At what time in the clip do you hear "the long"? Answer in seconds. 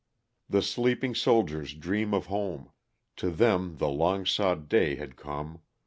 3.77-4.25